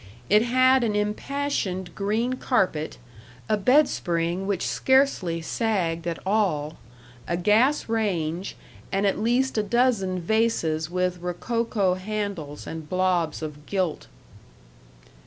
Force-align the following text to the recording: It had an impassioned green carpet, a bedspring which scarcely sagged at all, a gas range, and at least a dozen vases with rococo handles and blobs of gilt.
It 0.31 0.41
had 0.41 0.83
an 0.83 0.95
impassioned 0.95 1.93
green 1.93 2.33
carpet, 2.33 2.97
a 3.47 3.55
bedspring 3.55 4.47
which 4.47 4.65
scarcely 4.67 5.43
sagged 5.43 6.07
at 6.07 6.17
all, 6.25 6.77
a 7.27 7.37
gas 7.37 7.87
range, 7.87 8.55
and 8.91 9.05
at 9.05 9.19
least 9.19 9.59
a 9.59 9.61
dozen 9.61 10.19
vases 10.19 10.89
with 10.89 11.19
rococo 11.19 11.93
handles 11.93 12.65
and 12.65 12.89
blobs 12.89 13.43
of 13.43 13.67
gilt. 13.67 14.07